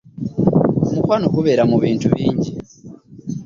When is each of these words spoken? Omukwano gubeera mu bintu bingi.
Omukwano 0.89 1.25
gubeera 1.35 1.63
mu 1.69 1.77
bintu 1.83 2.07
bingi. 2.15 2.51